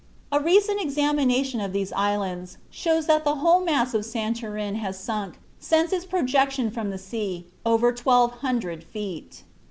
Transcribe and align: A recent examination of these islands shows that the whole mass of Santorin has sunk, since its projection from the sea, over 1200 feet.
A 0.31 0.39
recent 0.39 0.81
examination 0.81 1.61
of 1.61 1.73
these 1.73 1.93
islands 1.93 2.57
shows 2.71 3.05
that 3.05 3.23
the 3.23 3.35
whole 3.35 3.59
mass 3.59 3.93
of 3.93 4.01
Santorin 4.03 4.77
has 4.77 4.97
sunk, 4.97 5.37
since 5.59 5.93
its 5.93 6.05
projection 6.05 6.71
from 6.71 6.89
the 6.89 6.97
sea, 6.97 7.45
over 7.67 7.89
1200 7.93 8.83
feet. 8.83 9.43